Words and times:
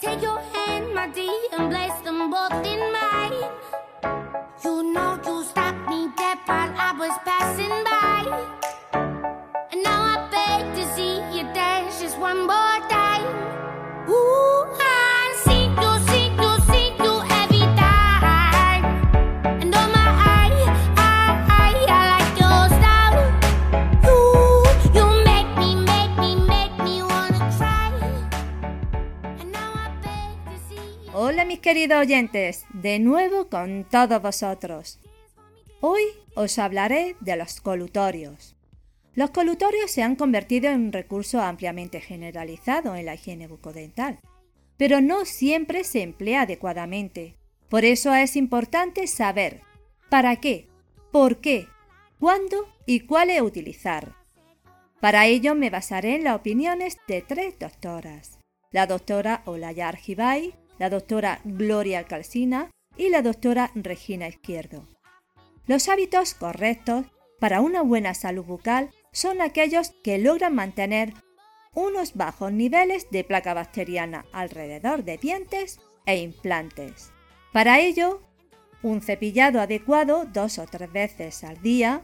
Take 0.00 0.22
your 0.22 0.40
hand, 0.40 0.94
my 0.94 1.08
dear, 1.08 1.32
and 1.52 1.70
place 1.70 1.98
them 2.04 2.30
both 2.30 2.66
in 2.66 2.80
mine. 2.92 3.67
Queridos 31.68 31.98
oyentes, 31.98 32.64
de 32.72 32.98
nuevo 32.98 33.50
con 33.50 33.84
todos 33.84 34.22
vosotros. 34.22 34.98
Hoy 35.82 36.00
os 36.34 36.58
hablaré 36.58 37.14
de 37.20 37.36
los 37.36 37.60
colutorios. 37.60 38.56
Los 39.12 39.32
colutorios 39.32 39.90
se 39.90 40.02
han 40.02 40.16
convertido 40.16 40.70
en 40.70 40.80
un 40.80 40.92
recurso 40.92 41.42
ampliamente 41.42 42.00
generalizado 42.00 42.96
en 42.96 43.04
la 43.04 43.16
higiene 43.16 43.48
bucodental, 43.48 44.18
pero 44.78 45.02
no 45.02 45.26
siempre 45.26 45.84
se 45.84 46.00
emplea 46.00 46.42
adecuadamente. 46.42 47.36
Por 47.68 47.84
eso 47.84 48.14
es 48.14 48.34
importante 48.36 49.06
saber 49.06 49.60
para 50.08 50.36
qué, 50.36 50.68
por 51.12 51.36
qué, 51.36 51.68
cuándo 52.18 52.66
y 52.86 53.00
cuáles 53.00 53.42
utilizar. 53.42 54.14
Para 55.02 55.26
ello 55.26 55.54
me 55.54 55.68
basaré 55.68 56.14
en 56.14 56.24
las 56.24 56.36
opiniones 56.36 56.96
de 57.06 57.20
tres 57.20 57.58
doctoras, 57.58 58.38
la 58.70 58.86
doctora 58.86 59.42
Olaya 59.44 59.90
Argibay, 59.90 60.54
la 60.78 60.90
doctora 60.90 61.40
Gloria 61.44 62.04
Calcina 62.04 62.70
y 62.96 63.08
la 63.10 63.22
doctora 63.22 63.70
Regina 63.74 64.28
Izquierdo. 64.28 64.86
Los 65.66 65.88
hábitos 65.88 66.34
correctos 66.34 67.06
para 67.38 67.60
una 67.60 67.82
buena 67.82 68.14
salud 68.14 68.44
bucal 68.44 68.90
son 69.12 69.40
aquellos 69.40 69.92
que 70.02 70.18
logran 70.18 70.54
mantener 70.54 71.14
unos 71.74 72.14
bajos 72.14 72.52
niveles 72.52 73.10
de 73.10 73.24
placa 73.24 73.54
bacteriana 73.54 74.24
alrededor 74.32 75.04
de 75.04 75.18
dientes 75.18 75.78
e 76.06 76.16
implantes. 76.16 77.12
Para 77.52 77.80
ello, 77.80 78.22
un 78.82 79.00
cepillado 79.00 79.60
adecuado 79.60 80.24
dos 80.24 80.58
o 80.58 80.66
tres 80.66 80.90
veces 80.92 81.44
al 81.44 81.60
día, 81.62 82.02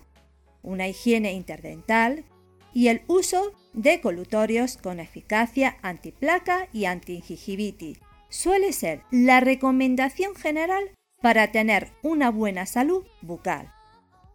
una 0.63 0.89
higiene 0.89 1.33
interdental 1.33 2.25
y 2.73 2.89
el 2.89 3.03
uso 3.07 3.53
de 3.73 4.01
colutorios 4.01 4.77
con 4.77 5.01
eficacia 5.01 5.79
antiplaca 5.83 6.69
y 6.73 6.85
antigingivitis 6.85 7.99
suele 8.35 8.73
ser 8.73 9.03
la 9.13 9.39
recomendación 9.39 10.35
general 10.35 10.91
para 11.23 11.53
tener 11.53 11.93
una 12.03 12.31
buena 12.31 12.67
salud 12.67 13.05
bucal. 13.23 13.73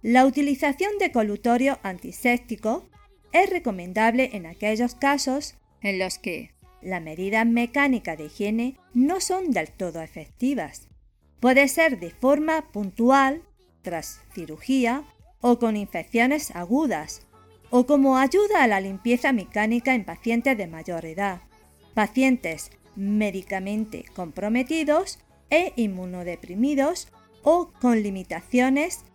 La 0.02 0.26
utilización 0.26 0.98
de 1.00 1.12
colutorio 1.12 1.80
antiséptico 1.84 2.88
es 3.34 3.50
recomendable 3.50 4.30
en 4.34 4.46
aquellos 4.46 4.96
casos 4.96 5.56
en 5.82 6.00
los 6.00 6.18
que 6.18 6.56
las 6.82 7.02
medidas 7.02 7.46
mecánicas 7.46 8.18
de 8.18 8.26
higiene 8.26 8.78
no 8.94 9.20
son 9.20 9.52
del 9.52 9.70
todo 9.70 10.02
efectivas. 10.02 10.88
Puede 11.42 11.68
ser 11.68 12.00
de 12.00 12.12
forma 12.12 12.72
puntual, 12.72 13.44
tras 13.82 14.22
cirugía 14.34 15.04
o 15.42 15.60
con 15.60 15.76
infecciones 15.76 16.56
agudas, 16.56 17.28
o 17.70 17.86
como 17.86 18.18
ayuda 18.18 18.64
a 18.64 18.68
la 18.68 18.80
limpieza 18.80 19.34
mecánica 19.34 19.94
en 19.94 20.06
pacientes 20.06 20.58
de 20.58 20.68
mayor 20.68 21.06
edad, 21.06 21.42
pacientes 21.94 22.72
médicamente 23.00 24.06
comprometidos 24.14 25.20
e 25.50 25.74
inmunodeprimidos 25.78 27.08
o 27.44 27.72
con 27.82 28.04
limitaciones 28.04 29.06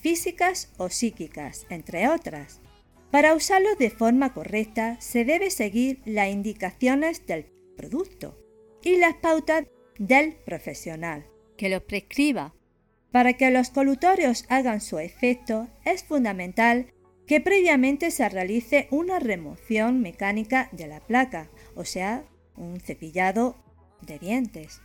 físicas 0.00 0.72
o 0.76 0.88
psíquicas, 0.88 1.66
entre 1.70 2.08
otras. 2.08 2.60
Para 3.10 3.34
usarlo 3.34 3.74
de 3.76 3.90
forma 3.90 4.34
correcta 4.34 5.00
se 5.00 5.24
debe 5.24 5.50
seguir 5.50 6.00
las 6.04 6.28
indicaciones 6.28 7.26
del 7.26 7.46
producto 7.76 8.38
y 8.82 8.96
las 8.96 9.14
pautas 9.16 9.66
del 9.98 10.34
profesional 10.34 11.26
que 11.56 11.68
lo 11.68 11.86
prescriba. 11.86 12.54
Para 13.10 13.34
que 13.34 13.50
los 13.50 13.70
colutorios 13.70 14.44
hagan 14.48 14.80
su 14.80 14.98
efecto 14.98 15.68
es 15.84 16.04
fundamental 16.04 16.92
que 17.26 17.40
previamente 17.40 18.10
se 18.10 18.28
realice 18.28 18.88
una 18.90 19.18
remoción 19.18 20.00
mecánica 20.00 20.68
de 20.72 20.86
la 20.86 21.00
placa, 21.00 21.50
o 21.74 21.84
sea, 21.84 22.24
un 22.56 22.80
cepillado 22.80 23.56
de 24.02 24.18
dientes. 24.18 24.80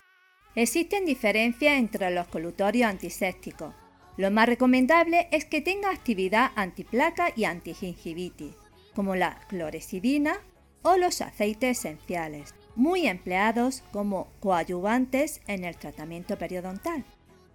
Existen 0.55 1.05
diferencias 1.05 1.77
entre 1.77 2.11
los 2.11 2.27
colutorios 2.27 2.89
antisépticos. 2.89 3.73
Lo 4.17 4.31
más 4.31 4.47
recomendable 4.47 5.27
es 5.31 5.43
que 5.45 5.61
tenga 5.61 5.89
actividad 5.89 6.51
antiplaca 6.55 7.33
y 7.35 7.43
antigingivitis, 7.43 8.55
como 8.93 9.15
la 9.15 9.39
cloresidina 9.49 10.37
o 10.81 10.95
los 10.97 11.19
aceites 11.21 11.79
esenciales, 11.79 12.55
muy 12.75 13.07
empleados 13.07 13.83
como 13.91 14.27
coadyuvantes 14.39 15.41
en 15.47 15.65
el 15.65 15.75
tratamiento 15.75 16.37
periodontal. 16.37 17.03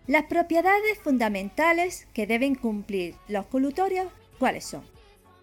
Las 0.07 0.25
propiedades 0.25 0.99
fundamentales 1.03 2.07
que 2.13 2.27
deben 2.27 2.55
cumplir 2.55 3.15
los 3.29 3.47
colutorios, 3.47 4.09
¿cuáles 4.39 4.65
son? 4.65 4.83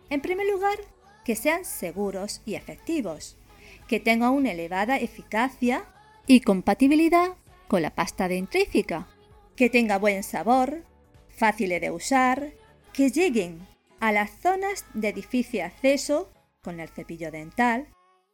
En 0.10 0.22
primer 0.22 0.48
lugar, 0.48 0.78
que 1.24 1.36
sean 1.36 1.66
seguros 1.66 2.42
y 2.46 2.56
efectivos, 2.56 3.38
que 3.88 4.00
tengan 4.00 4.34
una 4.34 4.52
elevada 4.52 4.98
eficacia 4.98 5.86
y 6.26 6.42
compatibilidad 6.42 7.36
con 7.68 7.82
la 7.82 7.96
pasta 7.96 8.28
dentrífica, 8.28 9.08
que 9.56 9.70
tenga 9.70 9.98
buen 9.98 10.24
sabor, 10.24 10.84
fáciles 11.30 11.82
de 11.82 11.92
usar, 11.92 12.52
que 12.94 13.10
lleguen 13.10 13.66
a 14.00 14.12
las 14.12 14.32
zonas 14.42 14.86
de 14.94 15.14
difícil 15.14 15.62
acceso 15.62 16.32
con 16.62 16.80
el 16.80 16.90
cepillo 16.90 17.32
dental 17.32 17.88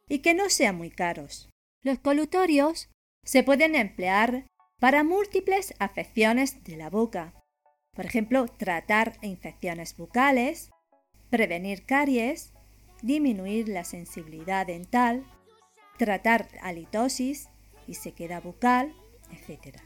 y 0.08 0.18
que 0.18 0.34
no 0.34 0.50
sean 0.50 0.76
muy 0.76 0.90
caros. 0.90 1.50
Los 1.82 1.98
colutorios 1.98 2.90
se 3.24 3.42
pueden 3.42 3.74
emplear 3.74 4.46
para 4.80 5.04
múltiples 5.04 5.74
afecciones 5.78 6.64
de 6.64 6.76
la 6.76 6.90
boca. 6.90 7.32
Por 7.94 8.06
ejemplo, 8.06 8.46
tratar 8.48 9.18
infecciones 9.22 9.96
bucales, 9.96 10.70
prevenir 11.30 11.86
caries, 11.86 12.52
disminuir 13.02 13.68
la 13.68 13.84
sensibilidad 13.84 14.66
dental, 14.66 15.24
tratar 15.96 16.48
halitosis 16.62 17.48
y 17.86 17.94
sequedad 17.94 18.42
bucal, 18.42 18.94
etc. 19.30 19.78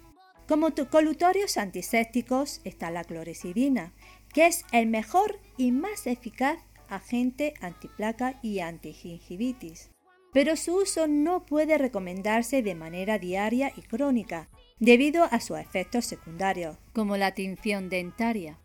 Como 0.47 0.71
colutorios 0.91 1.57
antisépticos 1.57 2.61
está 2.65 2.91
la 2.91 3.05
cloresidina, 3.05 3.93
que 4.33 4.47
es 4.47 4.65
el 4.73 4.87
mejor 4.87 5.39
y 5.57 5.73
más 5.73 6.07
eficaz 6.07 6.59
agente 6.89 7.55
antiplaca 7.61 8.39
y 8.43 8.61
antigingivitis. 8.61 9.91
Pero 10.33 10.57
su 10.57 10.77
uso 10.77 11.07
no 11.07 11.45
puede 11.45 11.79
recomendarse 11.79 12.63
de 12.63 12.75
manera 12.75 13.19
diaria 13.19 13.73
y 13.77 13.83
crónica, 13.83 14.49
debido 14.79 15.25
a 15.25 15.41
sus 15.41 15.59
efectos 15.59 16.07
secundarios, 16.07 16.79
como 16.93 17.17
la 17.17 17.33
tinción 17.33 17.89
dentaria. 17.89 18.59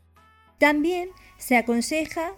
También 0.58 1.10
se 1.38 1.58
aconseja 1.58 2.36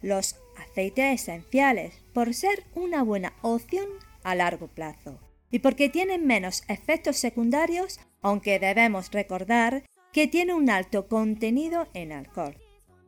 los 0.00 0.36
aceites 0.58 1.22
esenciales 1.22 1.94
por 2.12 2.34
ser 2.34 2.64
una 2.74 3.02
buena 3.02 3.34
opción 3.42 3.86
a 4.24 4.34
largo 4.34 4.68
plazo 4.68 5.20
y 5.52 5.60
porque 5.60 5.88
tienen 5.88 6.26
menos 6.26 6.64
efectos 6.66 7.18
secundarios, 7.18 8.00
aunque 8.22 8.58
debemos 8.58 9.12
recordar 9.12 9.84
que 10.12 10.26
tiene 10.26 10.54
un 10.54 10.70
alto 10.70 11.06
contenido 11.06 11.88
en 11.94 12.10
alcohol. 12.10 12.56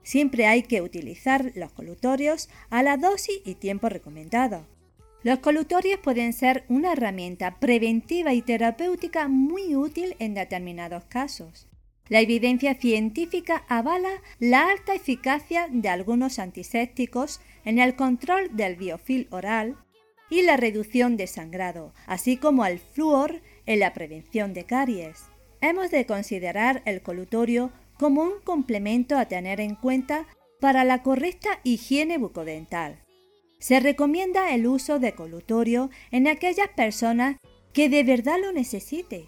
Siempre 0.03 0.47
hay 0.47 0.63
que 0.63 0.83
utilizar 0.83 1.53
los 1.55 1.73
colutorios 1.73 2.51
a 2.69 2.83
la 2.83 2.99
dosis 2.99 3.41
y 3.45 3.55
tiempo 3.55 3.89
recomendado. 3.89 4.67
Los 5.23 5.39
colutorios 5.39 5.99
pueden 6.01 6.35
ser 6.35 6.65
una 6.69 6.93
herramienta 6.93 7.59
preventiva 7.59 8.35
y 8.35 8.43
terapéutica 8.43 9.27
muy 9.27 9.75
útil 9.75 10.15
en 10.19 10.35
determinados 10.35 11.05
casos. 11.07 11.67
La 12.11 12.21
evidencia 12.21 12.75
científica 12.75 13.65
avala 13.67 14.11
la 14.39 14.69
alta 14.69 14.95
eficacia 14.95 15.69
de 15.71 15.89
algunos 15.89 16.39
antisépticos 16.39 17.41
en 17.65 17.79
el 17.79 17.97
control 17.97 18.55
del 18.55 18.77
biofil 18.77 19.27
oral 19.31 19.79
y 20.31 20.43
la 20.43 20.57
reducción 20.57 21.17
de 21.17 21.27
sangrado, 21.27 21.93
así 22.07 22.37
como 22.37 22.65
el 22.65 22.79
flúor 22.79 23.41
en 23.67 23.81
la 23.81 23.93
prevención 23.93 24.55
de 24.55 24.65
caries. 24.65 25.25
Hemos 25.61 25.91
de 25.91 26.07
considerar 26.07 26.83
el 26.85 27.03
colutorio 27.03 27.71
como 27.99 28.23
un 28.23 28.41
complemento 28.43 29.17
a 29.17 29.27
tener 29.27 29.61
en 29.61 29.75
cuenta 29.77 30.27
para 30.61 30.85
la 30.85 31.03
correcta 31.03 31.61
higiene 31.63 32.19
bucodental. 32.19 33.03
Se 33.59 33.81
recomienda 33.81 34.55
el 34.55 34.67
uso 34.67 34.99
de 34.99 35.13
colutorio 35.13 35.91
en 36.11 36.29
aquellas 36.29 36.69
personas 36.69 37.37
que 37.73 37.89
de 37.89 38.03
verdad 38.03 38.39
lo 38.41 38.53
necesite 38.53 39.27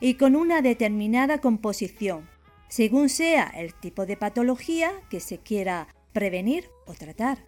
y 0.00 0.14
con 0.14 0.36
una 0.36 0.62
determinada 0.62 1.38
composición, 1.40 2.28
según 2.68 3.08
sea 3.08 3.52
el 3.56 3.74
tipo 3.74 4.06
de 4.06 4.16
patología 4.16 4.92
que 5.10 5.20
se 5.20 5.38
quiera 5.38 5.88
prevenir 6.12 6.68
o 6.86 6.94
tratar. 6.94 7.38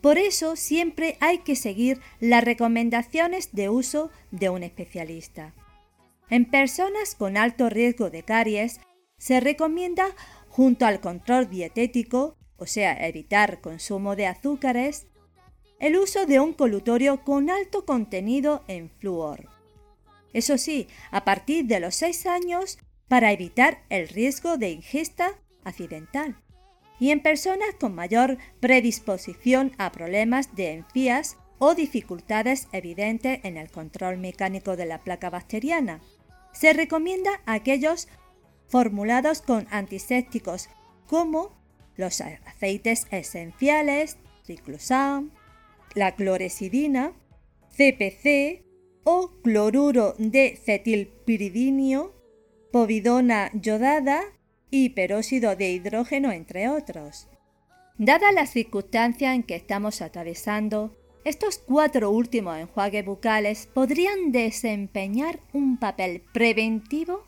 Por 0.00 0.18
eso 0.18 0.56
siempre 0.56 1.16
hay 1.20 1.38
que 1.38 1.56
seguir 1.56 2.00
las 2.20 2.44
recomendaciones 2.44 3.52
de 3.52 3.68
uso 3.68 4.10
de 4.30 4.50
un 4.50 4.62
especialista. 4.62 5.54
En 6.28 6.44
personas 6.44 7.14
con 7.14 7.36
alto 7.36 7.68
riesgo 7.70 8.10
de 8.10 8.22
caries, 8.22 8.80
se 9.18 9.40
recomienda, 9.40 10.06
junto 10.48 10.86
al 10.86 11.00
control 11.00 11.48
dietético, 11.48 12.36
o 12.56 12.66
sea, 12.66 13.06
evitar 13.06 13.60
consumo 13.60 14.16
de 14.16 14.26
azúcares, 14.26 15.06
el 15.78 15.96
uso 15.96 16.26
de 16.26 16.40
un 16.40 16.52
colutorio 16.52 17.22
con 17.22 17.50
alto 17.50 17.84
contenido 17.84 18.64
en 18.66 18.90
flúor. 18.90 19.48
Eso 20.32 20.58
sí, 20.58 20.88
a 21.10 21.24
partir 21.24 21.66
de 21.66 21.80
los 21.80 21.94
6 21.96 22.26
años 22.26 22.78
para 23.08 23.32
evitar 23.32 23.84
el 23.88 24.08
riesgo 24.08 24.56
de 24.56 24.70
ingesta 24.70 25.38
accidental. 25.64 26.36
Y 26.98 27.10
en 27.10 27.20
personas 27.20 27.74
con 27.78 27.94
mayor 27.94 28.38
predisposición 28.60 29.72
a 29.78 29.92
problemas 29.92 30.54
de 30.54 30.72
enfías 30.72 31.36
o 31.58 31.74
dificultades 31.74 32.68
evidentes 32.72 33.40
en 33.44 33.56
el 33.56 33.70
control 33.70 34.18
mecánico 34.18 34.76
de 34.76 34.86
la 34.86 35.00
placa 35.00 35.30
bacteriana. 35.30 36.00
Se 36.52 36.72
recomienda 36.72 37.40
aquellos 37.46 38.08
formulados 38.68 39.42
con 39.42 39.66
antisépticos 39.70 40.68
como 41.06 41.54
los 41.96 42.20
aceites 42.20 43.06
esenciales, 43.10 44.18
triclosan, 44.44 45.32
la 45.94 46.14
cloresidina, 46.14 47.12
CPC 47.70 48.64
o 49.04 49.30
cloruro 49.42 50.14
de 50.18 50.58
cetilpiridinio, 50.62 52.14
povidona 52.72 53.50
yodada 53.54 54.22
y 54.70 54.90
peróxido 54.90 55.56
de 55.56 55.70
hidrógeno, 55.70 56.32
entre 56.32 56.68
otros. 56.68 57.28
Dada 57.98 58.32
la 58.32 58.46
circunstancia 58.46 59.34
en 59.34 59.42
que 59.42 59.54
estamos 59.54 60.02
atravesando, 60.02 60.94
estos 61.24 61.58
cuatro 61.58 62.10
últimos 62.10 62.58
enjuagues 62.58 63.04
bucales 63.04 63.68
podrían 63.72 64.32
desempeñar 64.32 65.40
un 65.52 65.76
papel 65.76 66.22
preventivo 66.32 67.24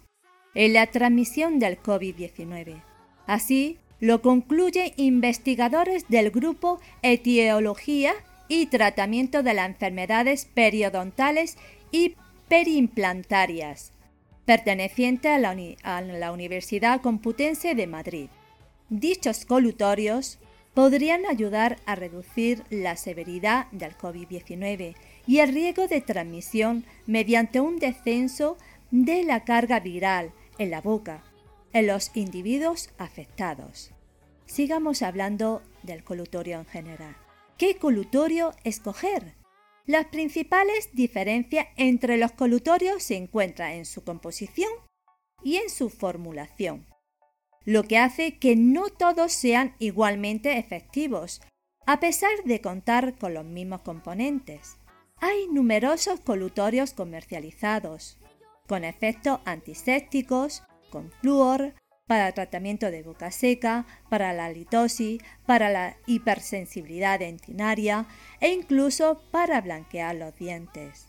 en 0.55 0.75
la 0.75 0.87
transmisión 0.87 1.59
del 1.59 1.83
COVID-19. 1.83 2.83
Así 3.27 3.79
lo 4.01 4.23
concluyen 4.23 4.93
investigadores 4.97 6.07
del 6.09 6.31
grupo 6.31 6.81
Etiología 7.03 8.13
y 8.49 8.67
Tratamiento 8.67 9.43
de 9.43 9.55
las 9.55 9.69
Enfermedades 9.69 10.45
Periodontales 10.47 11.57
y 11.91 12.15
Perimplantarias, 12.49 13.93
perteneciente 14.49 15.29
a 15.29 15.39
la, 15.39 16.33
Universidad 16.33 17.03
Computense 17.03 17.75
de 17.75 17.87
Madrid. 17.87 18.31
Dichos 18.89 19.45
colutorios 19.45 20.39
podrían 20.73 21.27
ayudar 21.27 21.77
a 21.85 21.97
reducir 21.97 22.65
la 22.71 22.97
severidad 22.97 23.67
del 23.73 23.95
COVID-19 23.99 24.97
y 25.27 25.41
el 25.41 25.53
riesgo 25.53 25.87
de 25.87 26.01
transmisión 26.01 26.87
mediante 27.07 27.61
un 27.61 27.79
descenso 27.79 28.57
de 28.91 29.23
la 29.23 29.45
carga 29.45 29.81
viral 29.81 30.33
en 30.57 30.71
la 30.71 30.81
boca 30.81 31.23
en 31.75 31.87
los 31.87 32.11
individuos 32.17 32.89
afectados. 32.97 33.91
Sigamos 34.47 35.03
hablando 35.03 35.61
del 35.83 36.03
colutorio 36.05 36.59
en 36.59 36.65
general. 36.65 37.15
¿Qué 37.59 37.77
colutorio 37.77 38.55
escoger? 38.65 39.38
Las 39.89 40.09
principales 40.09 40.91
diferencias 40.93 41.67
entre 41.77 42.19
los 42.19 42.33
colutorios 42.33 43.03
se 43.03 43.17
encuentran 43.17 43.73
en 43.73 43.87
su 43.87 44.05
composición 44.05 44.69
y 45.43 45.57
en 45.57 45.71
su 45.71 45.89
formulación, 45.89 46.87
lo 47.65 47.85
que 47.85 47.97
hace 47.97 48.39
que 48.39 48.55
no 48.55 48.91
todos 48.91 49.33
sean 49.33 49.75
igualmente 49.79 50.59
efectivos, 50.59 51.41
a 51.87 52.01
pesar 52.01 52.33
de 52.45 52.61
contar 52.61 53.17
con 53.17 53.33
los 53.33 53.47
mismos 53.47 53.81
componentes. 53.81 54.77
Hay 55.23 55.49
numerosos 55.49 56.21
colutorios 56.21 56.93
comercializados, 56.93 58.19
con 58.67 58.85
efectos 58.85 59.41
antisépticos, 59.47 60.65
con 60.91 61.11
flúor, 61.13 61.73
para 62.09 62.33
tratamiento 62.33 62.91
de 62.91 63.03
boca 63.03 63.31
seca, 63.31 63.87
para 64.09 64.33
la 64.33 64.51
litosis, 64.51 65.23
para 65.47 65.69
la 65.69 65.97
hipersensibilidad 66.07 67.21
dentinaria 67.21 68.07
e 68.41 68.49
incluso 68.49 69.23
para 69.31 69.61
blanquear 69.61 70.17
los 70.17 70.35
dientes. 70.35 71.07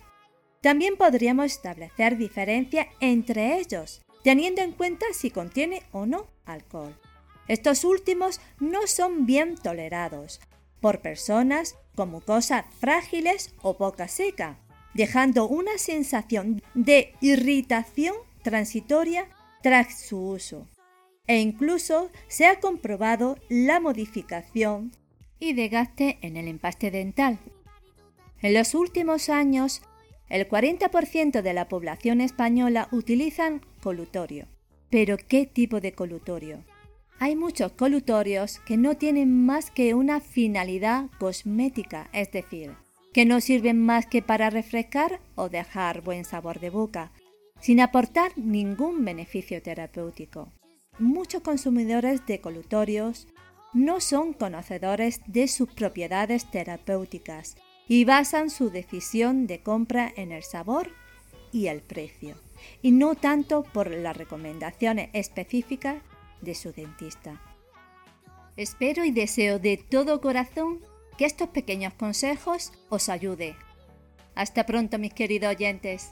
También 0.61 0.97
podríamos 0.97 1.53
establecer 1.53 2.17
diferencias 2.17 2.87
entre 2.99 3.59
ellos, 3.59 4.01
teniendo 4.23 4.61
en 4.61 4.73
cuenta 4.73 5.05
si 5.13 5.31
contiene 5.31 5.83
o 5.93 6.05
no 6.05 6.27
alcohol. 6.45 6.93
Estos 7.47 7.85
últimos 7.85 8.41
no 8.59 8.85
son 8.85 9.25
bien 9.25 9.55
tolerados 9.55 10.41
por 10.81 10.99
personas 10.99 11.77
con 11.95 12.11
mucosas 12.11 12.65
frágiles 12.79 13.55
o 13.61 13.75
boca 13.75 14.09
seca, 14.09 14.59
dejando 14.93 15.47
una 15.47 15.77
sensación 15.77 16.61
de 16.73 17.13
irritación 17.21 18.15
transitoria 18.43 19.29
tras 19.61 19.97
su 19.97 20.19
uso 20.19 20.67
e 21.29 21.37
incluso 21.37 22.09
se 22.27 22.47
ha 22.47 22.59
comprobado 22.59 23.37
la 23.49 23.79
modificación 23.79 24.91
y 25.39 25.53
desgaste 25.53 26.17
en 26.23 26.37
el 26.37 26.47
empaste 26.47 26.89
dental. 26.89 27.37
En 28.41 28.55
los 28.55 28.73
últimos 28.73 29.29
años, 29.29 29.83
el 30.27 30.49
40% 30.49 31.43
de 31.43 31.53
la 31.53 31.67
población 31.67 32.19
española 32.19 32.87
utilizan 32.91 33.61
colutorio. 33.83 34.47
¿Pero 34.89 35.17
qué 35.17 35.45
tipo 35.45 35.79
de 35.79 35.91
colutorio? 35.91 36.63
Hay 37.19 37.35
muchos 37.35 37.73
colutorios 37.73 38.57
que 38.61 38.77
no 38.77 38.97
tienen 38.97 39.45
más 39.45 39.69
que 39.69 39.93
una 39.93 40.21
finalidad 40.21 41.11
cosmética, 41.19 42.09
es 42.11 42.31
decir, 42.31 42.71
que 43.13 43.25
no 43.25 43.39
sirven 43.39 43.79
más 43.79 44.07
que 44.07 44.23
para 44.23 44.49
refrescar 44.49 45.19
o 45.35 45.47
dejar 45.47 46.01
buen 46.01 46.25
sabor 46.25 46.59
de 46.59 46.71
boca, 46.71 47.11
sin 47.61 47.81
aportar 47.81 48.35
ningún 48.35 49.05
beneficio 49.05 49.61
terapéutico 49.61 50.51
muchos 50.99 51.41
consumidores 51.41 52.25
de 52.25 52.41
colutorios 52.41 53.27
no 53.73 53.99
son 53.99 54.33
conocedores 54.33 55.21
de 55.27 55.47
sus 55.47 55.71
propiedades 55.71 56.49
terapéuticas 56.49 57.55
y 57.87 58.05
basan 58.05 58.49
su 58.49 58.69
decisión 58.69 59.47
de 59.47 59.61
compra 59.61 60.11
en 60.15 60.31
el 60.31 60.43
sabor 60.43 60.91
y 61.51 61.67
el 61.67 61.81
precio, 61.81 62.35
y 62.81 62.91
no 62.91 63.15
tanto 63.15 63.63
por 63.63 63.89
las 63.89 64.15
recomendaciones 64.15 65.09
específicas 65.13 66.01
de 66.41 66.55
su 66.55 66.71
dentista. 66.71 67.41
Espero 68.55 69.05
y 69.05 69.11
deseo 69.11 69.57
de 69.59 69.77
todo 69.77 70.21
corazón 70.21 70.79
que 71.17 71.25
estos 71.25 71.49
pequeños 71.49 71.93
consejos 71.93 72.71
os 72.89 73.09
ayuden. 73.09 73.55
Hasta 74.35 74.65
pronto 74.65 74.99
mis 74.99 75.13
queridos 75.13 75.55
oyentes. 75.55 76.11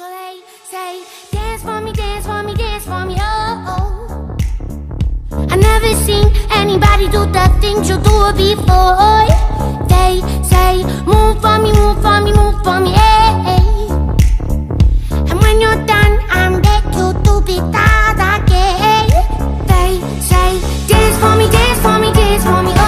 So 0.00 0.08
they 0.08 0.40
say, 0.64 1.04
dance 1.30 1.62
for 1.62 1.78
me, 1.78 1.92
dance 1.92 2.24
for 2.24 2.42
me, 2.42 2.54
dance 2.54 2.84
for 2.86 3.04
me, 3.04 3.16
oh. 3.20 4.36
oh. 5.30 5.46
I 5.50 5.56
never 5.56 5.92
seen 6.06 6.24
anybody 6.52 7.04
do 7.04 7.26
the 7.26 7.46
things 7.60 7.86
you 7.86 7.96
do 7.98 8.32
before. 8.32 9.28
They 9.92 10.22
say, 10.42 10.84
move 11.04 11.38
for 11.42 11.58
me, 11.60 11.72
move 11.72 12.00
for 12.00 12.18
me, 12.24 12.32
move 12.32 12.56
for 12.64 12.80
me, 12.80 12.92
hey. 12.92 13.42
hey. 13.44 13.88
And 15.28 15.38
when 15.38 15.60
you're 15.60 15.84
done, 15.84 16.18
I'm 16.30 16.62
there 16.62 16.80
to 16.96 17.20
do 17.22 17.42
be 17.42 17.60
that 17.60 18.16
again. 18.40 19.10
They 19.68 20.00
say, 20.22 20.60
dance 20.88 21.16
for 21.18 21.36
me, 21.36 21.50
dance 21.50 21.78
for 21.82 21.98
me, 21.98 22.10
dance 22.14 22.44
for 22.44 22.62
me. 22.62 22.79